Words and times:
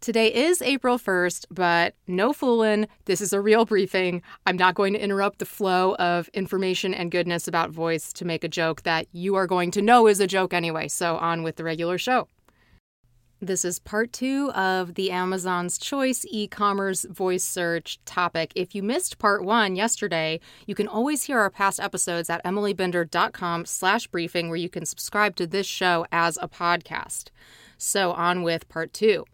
Today 0.00 0.32
is 0.32 0.62
April 0.62 0.98
1st, 0.98 1.44
but 1.50 1.94
no 2.06 2.32
fooling. 2.32 2.88
This 3.04 3.20
is 3.20 3.34
a 3.34 3.40
real 3.40 3.66
briefing. 3.66 4.22
I'm 4.46 4.56
not 4.56 4.74
going 4.74 4.94
to 4.94 4.98
interrupt 4.98 5.40
the 5.40 5.44
flow 5.44 5.94
of 5.96 6.28
information 6.28 6.94
and 6.94 7.10
goodness 7.10 7.46
about 7.46 7.68
voice 7.68 8.10
to 8.14 8.24
make 8.24 8.42
a 8.42 8.48
joke 8.48 8.84
that 8.84 9.08
you 9.12 9.34
are 9.34 9.46
going 9.46 9.70
to 9.72 9.82
know 9.82 10.06
is 10.06 10.18
a 10.18 10.26
joke 10.26 10.54
anyway. 10.54 10.88
So, 10.88 11.18
on 11.18 11.42
with 11.42 11.56
the 11.56 11.64
regular 11.64 11.98
show. 11.98 12.28
This 13.42 13.62
is 13.62 13.78
part 13.78 14.10
two 14.14 14.50
of 14.52 14.94
the 14.94 15.10
Amazon's 15.10 15.76
Choice 15.76 16.24
e 16.30 16.48
commerce 16.48 17.04
voice 17.04 17.44
search 17.44 18.02
topic. 18.06 18.52
If 18.54 18.74
you 18.74 18.82
missed 18.82 19.18
part 19.18 19.44
one 19.44 19.76
yesterday, 19.76 20.40
you 20.64 20.74
can 20.74 20.88
always 20.88 21.24
hear 21.24 21.40
our 21.40 21.50
past 21.50 21.78
episodes 21.78 22.30
at 22.30 22.42
emilybinder.com 22.42 23.66
slash 23.66 24.06
briefing, 24.06 24.48
where 24.48 24.56
you 24.56 24.70
can 24.70 24.86
subscribe 24.86 25.36
to 25.36 25.46
this 25.46 25.66
show 25.66 26.06
as 26.10 26.38
a 26.40 26.48
podcast. 26.48 27.28
So, 27.76 28.12
on 28.12 28.42
with 28.42 28.66
part 28.70 28.94
two 28.94 29.26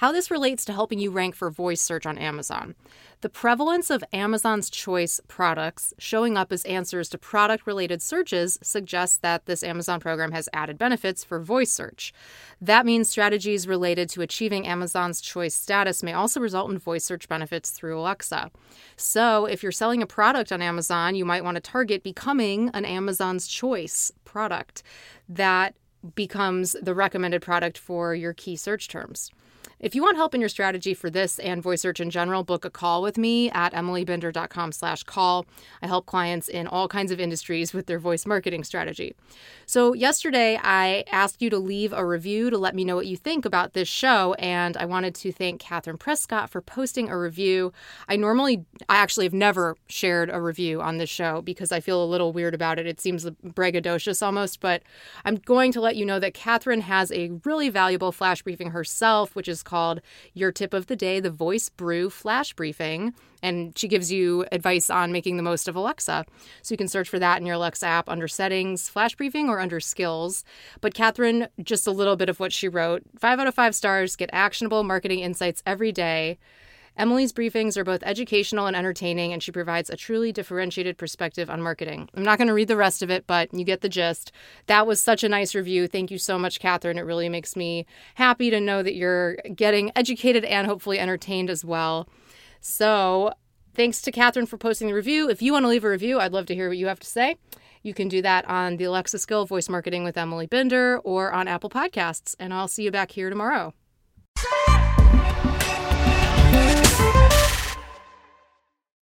how 0.00 0.10
this 0.10 0.30
relates 0.30 0.64
to 0.64 0.72
helping 0.72 0.98
you 0.98 1.10
rank 1.10 1.34
for 1.34 1.50
voice 1.50 1.78
search 1.78 2.06
on 2.06 2.16
Amazon. 2.16 2.74
The 3.20 3.28
prevalence 3.28 3.90
of 3.90 4.02
Amazon's 4.14 4.70
choice 4.70 5.20
products 5.28 5.92
showing 5.98 6.38
up 6.38 6.52
as 6.52 6.64
answers 6.64 7.10
to 7.10 7.18
product 7.18 7.66
related 7.66 8.00
searches 8.00 8.58
suggests 8.62 9.18
that 9.18 9.44
this 9.44 9.62
Amazon 9.62 10.00
program 10.00 10.32
has 10.32 10.48
added 10.54 10.78
benefits 10.78 11.22
for 11.22 11.38
voice 11.38 11.70
search. 11.70 12.14
That 12.62 12.86
means 12.86 13.10
strategies 13.10 13.68
related 13.68 14.08
to 14.08 14.22
achieving 14.22 14.66
Amazon's 14.66 15.20
choice 15.20 15.54
status 15.54 16.02
may 16.02 16.14
also 16.14 16.40
result 16.40 16.70
in 16.70 16.78
voice 16.78 17.04
search 17.04 17.28
benefits 17.28 17.68
through 17.68 18.00
Alexa. 18.00 18.50
So, 18.96 19.44
if 19.44 19.62
you're 19.62 19.70
selling 19.70 20.00
a 20.00 20.06
product 20.06 20.50
on 20.50 20.62
Amazon, 20.62 21.14
you 21.14 21.26
might 21.26 21.44
want 21.44 21.56
to 21.56 21.60
target 21.60 22.02
becoming 22.02 22.70
an 22.72 22.86
Amazon's 22.86 23.46
choice 23.46 24.10
product 24.24 24.82
that 25.28 25.74
becomes 26.14 26.74
the 26.80 26.94
recommended 26.94 27.42
product 27.42 27.76
for 27.76 28.14
your 28.14 28.32
key 28.32 28.56
search 28.56 28.88
terms. 28.88 29.30
If 29.80 29.94
you 29.94 30.02
want 30.02 30.18
help 30.18 30.34
in 30.34 30.42
your 30.42 30.50
strategy 30.50 30.92
for 30.92 31.08
this 31.08 31.38
and 31.38 31.62
voice 31.62 31.80
search 31.80 32.00
in 32.00 32.10
general, 32.10 32.44
book 32.44 32.66
a 32.66 32.70
call 32.70 33.00
with 33.00 33.16
me 33.16 33.50
at 33.52 33.72
emilybinder.com 33.72 34.72
slash 34.72 35.04
call. 35.04 35.46
I 35.80 35.86
help 35.86 36.04
clients 36.04 36.48
in 36.48 36.66
all 36.66 36.86
kinds 36.86 37.10
of 37.10 37.18
industries 37.18 37.72
with 37.72 37.86
their 37.86 37.98
voice 37.98 38.26
marketing 38.26 38.62
strategy. 38.64 39.16
So 39.64 39.94
yesterday 39.94 40.60
I 40.62 41.04
asked 41.10 41.40
you 41.40 41.48
to 41.48 41.58
leave 41.58 41.94
a 41.94 42.04
review 42.04 42.50
to 42.50 42.58
let 42.58 42.74
me 42.74 42.84
know 42.84 42.94
what 42.94 43.06
you 43.06 43.16
think 43.16 43.46
about 43.46 43.72
this 43.72 43.88
show, 43.88 44.34
and 44.34 44.76
I 44.76 44.84
wanted 44.84 45.14
to 45.14 45.32
thank 45.32 45.62
Catherine 45.62 45.96
Prescott 45.96 46.50
for 46.50 46.60
posting 46.60 47.08
a 47.08 47.18
review. 47.18 47.72
I 48.06 48.16
normally, 48.16 48.66
I 48.90 48.96
actually 48.96 49.24
have 49.24 49.32
never 49.32 49.78
shared 49.88 50.28
a 50.28 50.42
review 50.42 50.82
on 50.82 50.98
this 50.98 51.08
show 51.08 51.40
because 51.40 51.72
I 51.72 51.80
feel 51.80 52.04
a 52.04 52.04
little 52.04 52.34
weird 52.34 52.52
about 52.52 52.78
it. 52.78 52.86
It 52.86 53.00
seems 53.00 53.24
braggadocious 53.24 54.22
almost, 54.22 54.60
but 54.60 54.82
I'm 55.24 55.36
going 55.36 55.72
to 55.72 55.80
let 55.80 55.96
you 55.96 56.04
know 56.04 56.20
that 56.20 56.34
Catherine 56.34 56.82
has 56.82 57.10
a 57.12 57.30
really 57.46 57.70
valuable 57.70 58.12
flash 58.12 58.42
briefing 58.42 58.72
herself, 58.72 59.34
which 59.34 59.48
is 59.48 59.62
called 59.70 60.00
Your 60.34 60.50
Tip 60.50 60.74
of 60.74 60.88
the 60.88 60.96
Day, 60.96 61.20
the 61.20 61.30
Voice 61.30 61.68
Brew 61.68 62.10
Flash 62.10 62.52
Briefing. 62.52 63.14
And 63.42 63.78
she 63.78 63.88
gives 63.88 64.10
you 64.12 64.44
advice 64.52 64.90
on 64.90 65.12
making 65.12 65.36
the 65.36 65.42
most 65.42 65.68
of 65.68 65.76
Alexa. 65.76 66.26
So 66.62 66.72
you 66.72 66.76
can 66.76 66.88
search 66.88 67.08
for 67.08 67.18
that 67.20 67.40
in 67.40 67.46
your 67.46 67.54
Alexa 67.54 67.86
app 67.86 68.08
under 68.08 68.28
Settings, 68.28 68.88
Flash 68.88 69.14
Briefing, 69.14 69.48
or 69.48 69.60
under 69.60 69.80
Skills. 69.80 70.44
But 70.80 70.92
Catherine, 70.92 71.48
just 71.62 71.86
a 71.86 71.92
little 71.92 72.16
bit 72.16 72.28
of 72.28 72.40
what 72.40 72.52
she 72.52 72.68
wrote 72.68 73.02
five 73.18 73.38
out 73.38 73.46
of 73.46 73.54
five 73.54 73.74
stars, 73.74 74.16
get 74.16 74.28
actionable 74.32 74.82
marketing 74.82 75.20
insights 75.20 75.62
every 75.64 75.92
day. 75.92 76.38
Emily's 77.00 77.32
briefings 77.32 77.78
are 77.78 77.84
both 77.84 78.02
educational 78.02 78.66
and 78.66 78.76
entertaining, 78.76 79.32
and 79.32 79.42
she 79.42 79.50
provides 79.50 79.88
a 79.88 79.96
truly 79.96 80.32
differentiated 80.32 80.98
perspective 80.98 81.48
on 81.48 81.62
marketing. 81.62 82.10
I'm 82.14 82.22
not 82.22 82.36
going 82.36 82.48
to 82.48 82.52
read 82.52 82.68
the 82.68 82.76
rest 82.76 83.02
of 83.02 83.08
it, 83.08 83.26
but 83.26 83.48
you 83.54 83.64
get 83.64 83.80
the 83.80 83.88
gist. 83.88 84.32
That 84.66 84.86
was 84.86 85.00
such 85.00 85.24
a 85.24 85.28
nice 85.28 85.54
review. 85.54 85.88
Thank 85.88 86.10
you 86.10 86.18
so 86.18 86.38
much, 86.38 86.60
Catherine. 86.60 86.98
It 86.98 87.06
really 87.06 87.30
makes 87.30 87.56
me 87.56 87.86
happy 88.16 88.50
to 88.50 88.60
know 88.60 88.82
that 88.82 88.96
you're 88.96 89.36
getting 89.54 89.90
educated 89.96 90.44
and 90.44 90.66
hopefully 90.66 90.98
entertained 90.98 91.48
as 91.48 91.64
well. 91.64 92.06
So, 92.60 93.32
thanks 93.74 94.02
to 94.02 94.12
Catherine 94.12 94.44
for 94.44 94.58
posting 94.58 94.88
the 94.88 94.94
review. 94.94 95.30
If 95.30 95.40
you 95.40 95.54
want 95.54 95.64
to 95.64 95.68
leave 95.68 95.84
a 95.84 95.90
review, 95.90 96.20
I'd 96.20 96.34
love 96.34 96.44
to 96.46 96.54
hear 96.54 96.68
what 96.68 96.76
you 96.76 96.88
have 96.88 97.00
to 97.00 97.06
say. 97.06 97.36
You 97.82 97.94
can 97.94 98.08
do 98.08 98.20
that 98.20 98.46
on 98.46 98.76
the 98.76 98.84
Alexa 98.84 99.20
Skill 99.20 99.46
Voice 99.46 99.70
Marketing 99.70 100.04
with 100.04 100.18
Emily 100.18 100.46
Binder 100.46 100.98
or 100.98 101.32
on 101.32 101.48
Apple 101.48 101.70
Podcasts. 101.70 102.36
And 102.38 102.52
I'll 102.52 102.68
see 102.68 102.82
you 102.82 102.90
back 102.90 103.12
here 103.12 103.30
tomorrow. 103.30 103.72